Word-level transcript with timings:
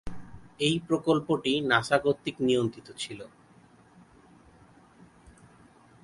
এ 0.59 0.69
প্রকল্পটি 0.87 1.51
নাসা 1.61 1.97
কর্তৃক 1.97 2.35
নিয়ন্ত্রিত 2.39 2.87
ছিল। 2.97 3.19